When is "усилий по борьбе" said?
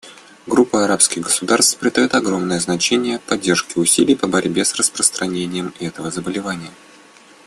3.79-4.65